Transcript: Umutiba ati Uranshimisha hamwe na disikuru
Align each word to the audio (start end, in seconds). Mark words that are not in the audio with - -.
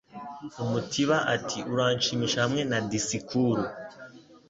Umutiba 0.63 1.17
ati 1.35 1.59
Uranshimisha 1.73 2.37
hamwe 2.45 2.61
na 2.69 2.79
disikuru 2.91 3.61